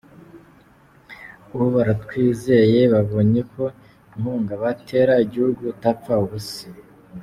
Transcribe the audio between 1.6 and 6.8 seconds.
baratwizeye, babonye ko inkunga batera igihugu idapfa ubusa.